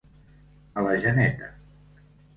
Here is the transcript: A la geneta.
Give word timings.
A 0.81 0.85
la 0.87 0.95
geneta. 1.05 1.53